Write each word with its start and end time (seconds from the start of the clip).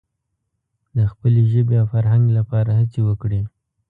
د 0.95 0.97
خپلې 1.11 1.41
ژبې 1.51 1.75
او 1.81 1.87
فرهنګ 1.93 2.25
لپاره 2.37 2.69
هڅې 2.79 3.01
وکړي. 3.03 3.41